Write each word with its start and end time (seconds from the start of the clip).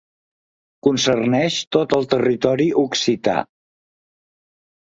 Concerneix 0.87 1.59
tot 1.77 1.93
el 1.99 2.09
territori 2.15 2.67
occità. 2.85 3.37